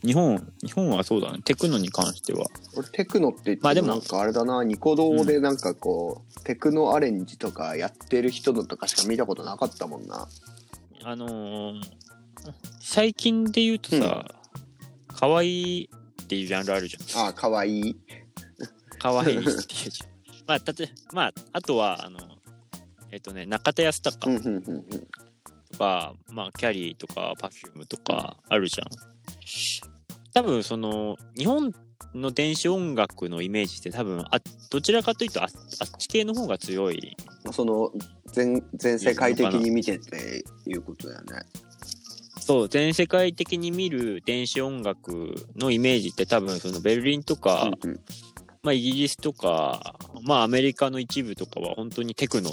[0.04, 2.48] 日本、日本はそうだね、テクノに関しては。
[2.76, 10.28] 俺テクノって言ってもまあでもなんかあれだな、ニコ動でなんかこう、テクノアレンジとかやってる人のとかしか見たことなかったもんな。
[11.04, 11.82] あのー
[12.80, 14.26] 最近で言うとさ、
[15.08, 15.90] 可愛い
[16.24, 17.26] っていうジャンルあるじゃん。
[17.26, 17.96] ああ、かわいい。
[19.00, 20.10] 可愛いっていうじゃん。
[20.48, 20.84] まあ、たと
[21.14, 22.20] まあ、あとは、あの、
[23.12, 25.08] えっ、とね、中田康隆うんうんうんうん。
[25.72, 28.88] とか、まあ、キャリーとか、パフュームとかあるじゃん。
[30.34, 31.74] 多分、その、日本
[32.14, 34.40] の電子音楽のイメージって多分、あ
[34.70, 37.16] どちらかというとあ、あっち系の方が強い。
[37.52, 37.92] その
[38.28, 41.44] 全全世界的に見てっていうことだよね。
[42.40, 48.00] そう、全世界的に見る電子音楽のイメージって多分、そのベルリンとか、うんうん
[48.64, 52.52] まあ、イギリスとか、まあ、アメリカの一部とかは本当にテクノ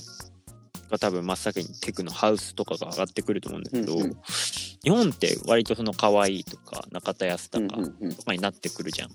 [0.88, 4.16] が多分真っ先にテクノハウスとかが上がってくると思うんだけど、うんうん
[4.84, 9.08] 日本って割とその可愛いとか中田康うん隆うんうんとかになってくるじゃん。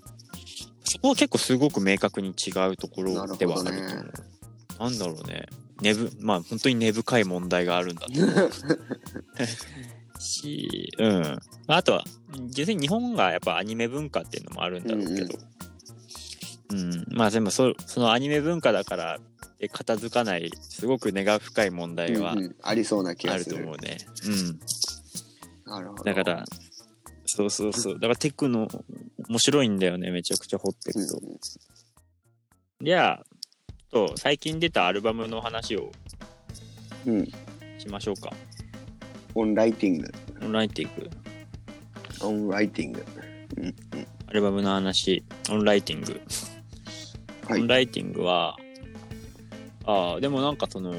[0.84, 3.64] そこは結構すごく明確に違うところではあると思う。
[3.64, 3.72] ね
[4.78, 5.46] なんだろうね。
[5.80, 8.50] 根ぶまあ本当に根深い問題があるんだと思う
[10.20, 11.38] し、うん。
[11.66, 12.04] あとは、
[12.48, 15.38] 実際に日本がやっぱアニメ文化っていうのもあるんだろうけど、
[16.70, 19.18] うん、まあでもそそのアニメ文化だから
[19.58, 23.56] で片付かないすごく根が深い問題はありそうな気あるがする。
[23.56, 23.98] と思うね。
[24.26, 24.60] うん。
[25.70, 26.04] なるほど。
[26.04, 26.44] だから、
[27.26, 27.94] そうそうそう。
[27.94, 28.68] だからテクノ
[29.28, 31.20] 面白いんだよね、めちゃくちゃ掘っていくと。
[32.82, 33.24] じゃあ、
[33.90, 35.92] と最近出たアルバムの話を
[37.06, 37.26] うん。
[37.78, 38.32] しましょうか。
[39.34, 40.12] オンライティング。
[40.42, 41.10] オンライティング。
[42.20, 43.04] オンライティング。
[43.56, 43.74] うんうん。
[44.26, 46.20] アルバムの話、オンライティング。
[47.48, 48.56] はいオンライティングは、
[49.86, 50.92] ああ、でもなんかその、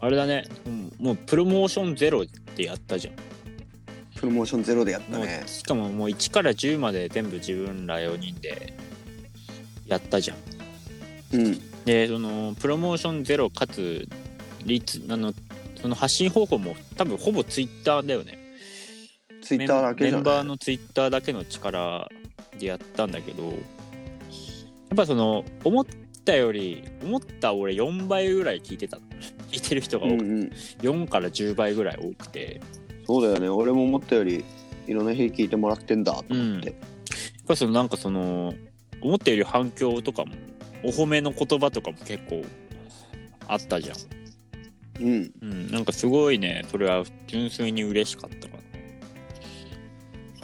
[0.00, 3.14] あれだね、うんもうプロモーションゼロってやったじゃん。
[4.16, 5.44] プロモーションゼロでやったね。
[5.46, 8.74] しかももう1から10まで全部自分ら4人で
[9.86, 10.36] やったじゃん。
[11.34, 11.84] うん。
[11.84, 14.08] で、その、プロモーションゼロかつ、
[14.64, 15.32] 率、あの、
[15.80, 18.38] その発信方法も多分ほぼツイッターだよね。
[19.42, 22.08] ツイッターだけメンバーのツイッターだけの力
[22.58, 25.86] でやったんだけど、やっぱその、思っ
[26.28, 28.98] たより、思った俺4倍ぐらい聞いてた。
[29.50, 30.50] 聞いてる人が多くて、うんうん。
[30.82, 32.60] 4から10倍ぐらい多くて、
[33.06, 33.48] そうだよね。
[33.48, 34.44] 俺も思ったより、
[34.86, 36.66] いろんな日聞いてもらってんだと思って。
[36.68, 36.76] やっ
[37.46, 38.54] ぱそのなんかその、
[39.00, 40.34] 思ったより反響とかも、
[40.84, 42.44] お褒めの言葉とかも結構
[43.46, 43.96] あったじゃん。
[45.00, 45.32] うん。
[45.40, 48.58] うん、なんかすごいね、それは純粋に嬉しかったか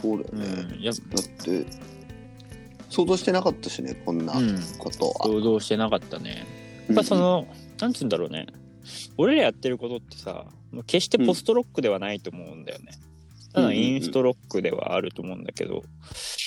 [0.01, 0.63] そうだよな。
[0.63, 0.75] ね。
[0.77, 1.65] うん、やっだって、
[2.95, 5.13] 想像してなかったしね、こんなうん、ことは。
[5.25, 6.45] 想像してなかったね。
[6.87, 7.47] やっぱその、
[7.79, 8.47] なんつうんだろうね。
[9.17, 10.45] 俺らやってることってさ、
[10.87, 12.91] 決してポストロックではないと思うんだよね。
[13.53, 15.83] ただインストロックではあると思うんだけど、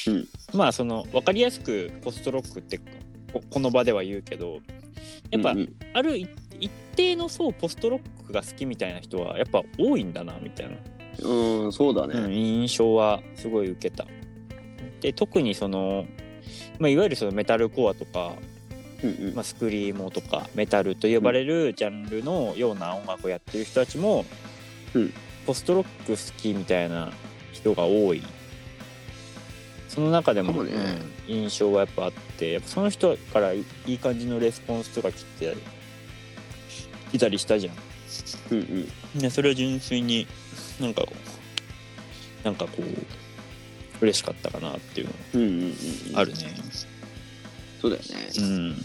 [0.06, 2.78] うんまあその、わかりやすくポストロックって
[3.32, 4.58] ここの場では言うけど、
[5.30, 5.54] やっぱ
[5.94, 6.28] ある一
[6.60, 10.76] 一定の層ポストロックが好きみたいな人はやっぱ多いんだなみたいな
[11.20, 12.34] うん、そうだうん、ね。
[12.34, 14.06] 印象はすごい受けた。
[15.00, 16.06] で特にその、
[16.78, 18.34] まあ、いわゆるそのメタルコアとか、
[19.02, 24.24] うんうんまあ、スクリーモとかメタルと呼ばれるジャンルのような音楽をやってる人たちも、
[24.94, 25.12] うん
[25.46, 27.10] ポストロック好きみたいな
[27.52, 28.22] 人が多い。
[29.88, 30.72] その中でもね
[31.26, 35.56] うん印象はやっぱあってやっぱその人からいいい感じのレスポンスとか来て
[37.12, 37.74] 来たりしたじゃん。
[38.50, 38.58] うん
[39.14, 40.26] うんでそれは純粋に
[40.78, 41.06] なんか
[42.44, 42.82] なんかこう
[44.00, 45.74] 嬉しかったかなっていうのうんうんうん。
[46.14, 46.38] あるね。
[47.80, 48.08] そうだよね。
[48.38, 48.76] うん。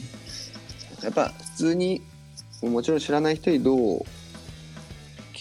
[1.04, 2.02] やっぱ普通に
[2.62, 4.06] もちろん知らない人にどう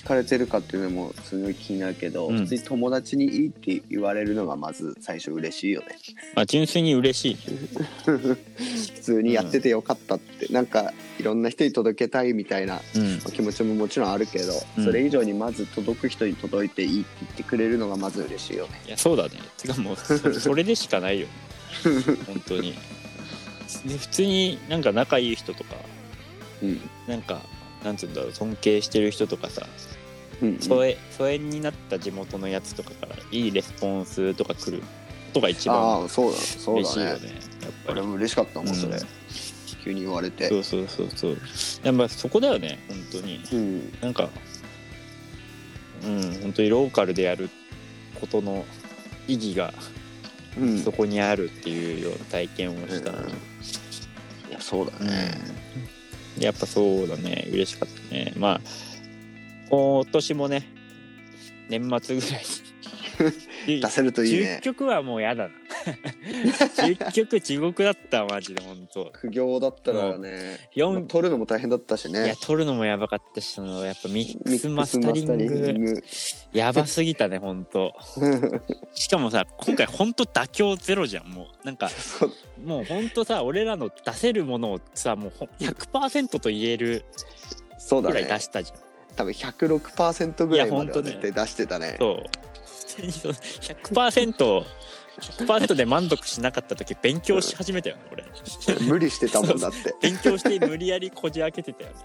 [0.02, 2.38] 聞かれてるかっていうのもすごい気になるけど、うん。
[2.38, 5.86] 普通に友達にいいって言われるのがまず最初嬉しいよね。
[6.34, 7.36] まあ純粋に嬉しい。
[8.04, 8.36] 普
[9.00, 13.20] 通にやっててよかったって、なんかいろんな人に届けたいみたいなうん。
[13.32, 14.84] 気持ちももちろんあるけど、うん。
[14.84, 18.80] それ以上にまず届く人に届いていいって言ってくれるのがまず嬉しいよね。
[18.88, 19.36] いやそうだね。
[19.56, 21.28] てかもうそ それでしかないよ。
[22.26, 22.74] 本当に。
[23.86, 25.76] で普通になんか仲いい人とか
[26.60, 26.80] うん。
[27.06, 27.40] なんか
[27.84, 29.91] なんつうんだろう尊敬してる人とかさうん
[30.60, 34.84] 疎遠疎遠になった地元のやつとかからいいレスポンスとか来るこ
[35.34, 36.82] とが一番ああそうだそうだね。
[36.82, 37.12] 嬉しいよね
[37.62, 38.00] やっぱり。
[38.00, 39.00] 俺も嬉しかったもんそれ、うん。
[39.84, 40.48] 急に言われて。
[40.48, 41.38] そうそうそうそう。
[41.84, 43.40] やっぱそこだよね本当に。
[43.52, 43.92] うん。
[44.00, 44.28] なんか
[46.04, 47.48] うん本当にローカルでやる
[48.20, 48.64] ことの
[49.28, 49.72] 意義が
[50.58, 50.78] うん。
[50.80, 53.28] そこにあるっていうような体験をした、うん。
[53.28, 55.06] いやそうだうん。
[55.06, 55.38] ね、
[56.38, 58.32] やっぱそうだね嬉しかったね。
[58.36, 58.60] まあ
[59.72, 60.68] 今年もね
[61.70, 62.72] 年末ぐらいに。
[63.80, 64.58] 出せるといいね。
[64.60, 65.54] 10曲はもうやだな。
[66.82, 69.10] 10曲地獄だったマジで本当。
[69.12, 75.72] 苦行だったらね、四まあ撮るのも大変だったしいやね撮るのもやばかったしそのやっぱミックスマクスタリング。
[75.94, 76.04] グ
[76.52, 77.94] やばすぎたね本当。
[78.92, 81.66] しかもさ今回本当妥協ゼロじゃんもう。
[81.66, 81.90] なんか
[82.62, 87.04] もう本当さ俺らの出せるものをさもうほん100%と言える
[87.78, 88.78] そうだぐらい出ねしたじゃん、
[89.16, 91.96] 多分106%ぐらいまでは絶対出してたね。
[91.98, 92.24] そう。
[92.64, 94.64] 普通にその 100%,
[95.20, 98.24] 100%で満足しなかった時勉強し始めたよね俺。
[98.86, 99.94] 無理してたもんだって。
[100.00, 101.96] 勉強して無理やりこじ開けてたよね。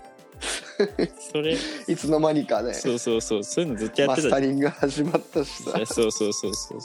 [1.32, 1.58] それ。
[1.88, 2.74] いつの間にかね。
[2.74, 3.44] そうそうそう。
[3.44, 4.42] そういうのずっとやマってたじゃん。
[4.42, 5.72] スタリング始まったしさ。
[5.86, 6.80] そうそうそうそう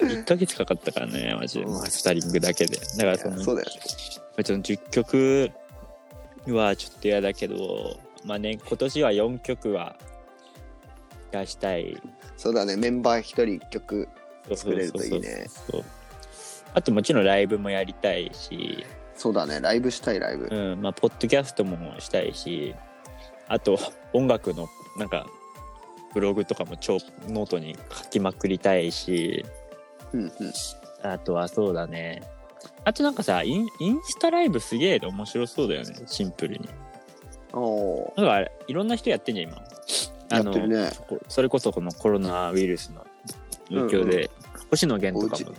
[0.00, 1.66] 1ヶ月かかったからねマジで。
[1.66, 2.76] マスタリングだけで。
[2.76, 3.70] だからそのそうだよ
[4.44, 5.50] その10曲
[6.48, 9.96] はちょっと嫌だけどまあね今年は4曲は
[11.30, 12.00] 出したい。
[12.36, 12.76] そうだね。
[12.76, 14.08] メンバー一人一曲
[14.54, 15.46] 作れるといいね。
[16.74, 19.60] あともちろんライブもやりたいし、そうだね。
[19.60, 20.48] ライブしたいライブ。
[20.50, 20.82] うん。
[20.82, 22.74] まあ、ポッドキャストもしたいし。
[23.48, 23.78] あと
[24.12, 25.26] 音楽のなんか
[26.14, 29.44] ブログとかも超ノートに書きまくりたいし。
[30.12, 30.32] うんうん。
[31.02, 32.22] あとはそうだね。
[32.84, 35.94] あとなんかさインインスタライブすげえ面白そうだよね。
[36.06, 36.68] シンプルに
[37.52, 38.20] おー。
[38.20, 39.62] なんかあれいろんな人やってんじゃん今。
[40.30, 40.90] やってるね。
[41.08, 43.06] こそれこそこのコロナウイルスの
[43.68, 44.30] 影響で、
[44.70, 45.56] 星野源とかも。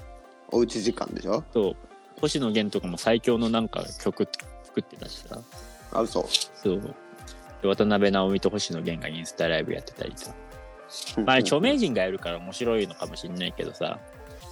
[0.51, 1.43] おうち時間でしょ？
[1.53, 1.75] そう。
[2.21, 4.27] 星野源とかも最強のなんか曲
[4.63, 5.39] 作ってたしさ。
[5.91, 6.27] あ嘘。
[6.55, 6.95] そう。
[7.61, 10.33] で渡辺直美と星野源がインスタライブやってたりさ
[11.25, 13.99] まあ著名人がやるから面白いのかもしんないけどさ、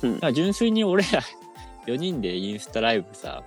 [0.01, 0.33] うん。
[0.33, 1.21] 純粋に俺ら
[1.87, 3.43] 4人でインスタライブさ、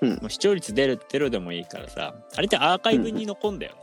[0.00, 0.10] うん。
[0.10, 3.78] もう視聴率出るゼロでもいいからさあれってアーカイブに残んだよね、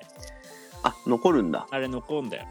[0.84, 1.68] あ残るんだ。
[1.72, 2.44] あれ残んだよ。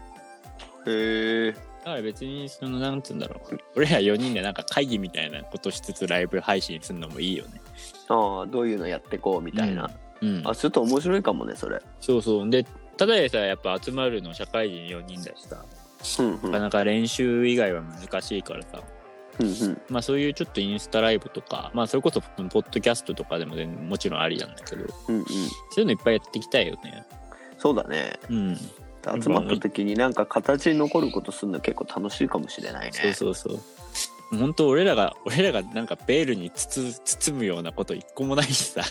[0.87, 3.57] へえだから別にそのなんつうんだろう。
[3.75, 7.61] 俺ら4人でなんか会議みたいなことしつつライブ配信するのもいいよね。
[8.07, 10.41] ああどういうのやってこうみたいな、うん。
[10.45, 11.81] あちょっと面白いかもねそれ。
[12.01, 12.49] そうそう。
[12.49, 12.65] で
[12.97, 15.63] ただでさやっぱ集まるの社会人4人だしさ。
[16.19, 16.51] うんうん。
[16.51, 18.81] なかなか練習以外は難しいからさ
[19.39, 19.81] うんうん。
[19.89, 25.25] まあそういうちょっとインスタライブとかまあそれこそポッドキャストとかでも全然もちろんありなんだけどうんうん。
[25.25, 25.33] そ
[25.77, 27.05] ういうのいっぱいやっていきたいよね。
[27.57, 28.19] そうだね。
[28.29, 28.57] うん。
[29.21, 32.91] 集まった時になんか形に残ることするの結構楽しいかもしれないね。
[32.93, 33.59] そうそうそう。
[34.37, 38.81] 本当俺らが俺らがなんかベールに包包むようなこと一個もないしさ。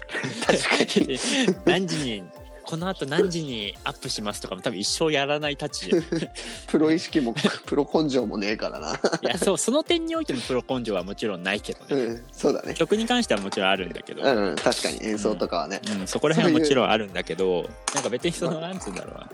[0.46, 1.18] 確かに。
[1.66, 2.24] 何時に
[2.66, 5.90] このあと何時にアップしますとかも多分一生やらないたち
[6.68, 7.34] プロ意識も
[7.66, 8.98] プロ根性もねえからな。
[9.22, 12.02] やそうその点においてのプロ根性はもちろんないけどね。
[12.02, 12.74] うんそうだね。
[12.74, 15.04] 曲に関してはもちろんあるんだけど、うんうん確かに。
[15.04, 19.28] 演奏とかはね、うん、そこら辺はもちろんあるんだけどなんか別にそのなんつうんだろうな。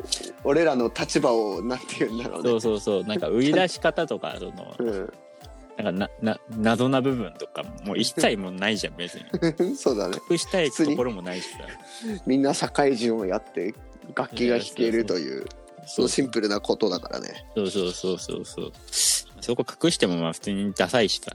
[0.44, 2.50] 俺らの立場をなんて言うんだろうね。
[2.50, 3.04] そうそうそう。
[3.04, 5.12] なんか売り出し方とかそのうん
[5.82, 9.24] なんかなな謎な部分とかもう一切もうないじゃん別に。
[9.76, 10.18] そうだね。
[10.30, 11.58] 隠したいところもないしさ。
[12.26, 13.74] みんな社会人をやって
[14.14, 15.46] 楽器が弾けるという
[15.86, 17.46] そのシンプルなことだからね。
[17.54, 18.72] そうそうそうそうそう。
[19.40, 21.32] そこ隠してもまあ普通にダサいしさ。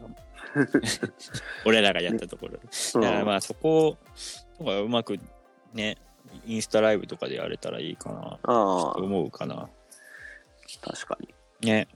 [1.66, 2.54] 俺らがやったところ。
[2.54, 3.98] うんだからまあそこ
[4.58, 5.20] とかうまく
[5.74, 5.98] ね
[6.46, 8.40] インスタライブとかでやれたらいいかな。
[8.44, 9.70] あとあ思うかな。
[10.82, 11.34] 確かに。
[11.68, 11.88] ね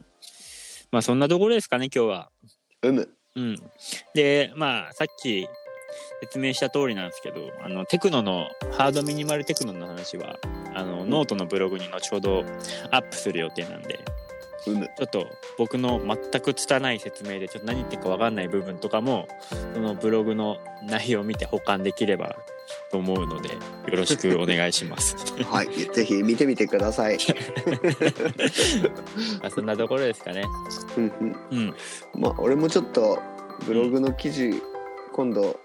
[0.92, 2.30] まあそんなところですかね今日は。
[2.82, 3.56] うむうん。
[4.14, 5.48] でまあさっき
[6.22, 10.38] 説明した通りなんですけどあのテクノのハードミニマルテクノの話は
[10.76, 12.44] あのノートのブログに後ほど
[12.92, 14.00] アップする予定なんで
[14.64, 19.28] ちょっと僕の全く拙い説明でちょっと何言ってるか分かんない部分とかも
[19.74, 22.36] そのブログの内容を見て保管できれば
[22.92, 23.56] と思うのでよ
[23.92, 25.16] ろしくお願いします。
[25.50, 27.18] はいぜひ見てみてください
[29.42, 30.44] まあそんなところですかね。
[30.98, 31.76] うんうんうん。
[32.16, 33.20] まあ俺もちょっと
[33.66, 34.62] ブログの記事、
[35.14, 35.60] 今度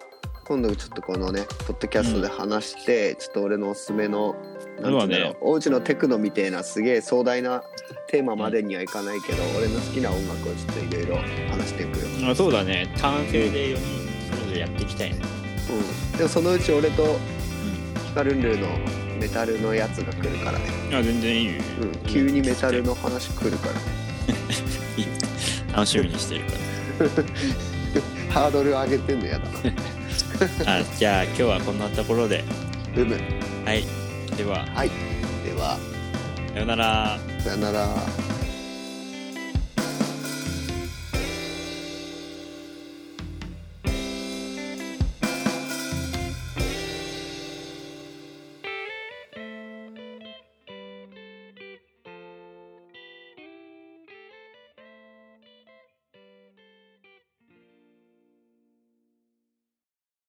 [0.45, 7.63] 今度ちょっとこのねポッドキャストで話して、ちょっと俺のおすすめのなんていうんだろうそうだねおうちのテクノみたいなすげえ壮大な
[8.07, 11.17] テーマまでにはいかないけど、俺の好きな音楽をちょっといろいろ
[11.51, 12.93] 話していくよ、まあそうだね。
[12.97, 15.17] 単性で4人それぞれやっていきたいね。
[16.13, 17.19] うん、でもそのうち俺と
[18.07, 18.69] ヒカルンルーの
[19.19, 21.63] メタルのやつが来るからね、あ全然いいよ。
[21.83, 23.75] うん、急にメタルの話来るから
[25.75, 26.53] 楽しみにしてるか
[28.31, 29.53] ハードル上げてんのやだな
[30.67, 30.79] ら。
[30.81, 32.45] あじゃあ今日はこんなところで。
[32.97, 33.17] うむ
[33.65, 33.85] はい。
[34.37, 34.91] では、はい
[35.45, 35.79] では
[36.53, 37.34] さよなら。
[37.45, 38.34] さよなら。